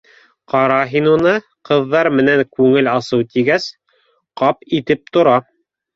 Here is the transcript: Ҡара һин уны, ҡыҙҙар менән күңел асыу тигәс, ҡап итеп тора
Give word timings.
Ҡара 0.53 0.77
һин 0.93 1.09
уны, 1.11 1.33
ҡыҙҙар 1.69 2.09
менән 2.21 2.41
күңел 2.59 2.89
асыу 2.95 3.27
тигәс, 3.35 3.69
ҡап 4.43 4.67
итеп 4.79 5.13
тора 5.19 5.37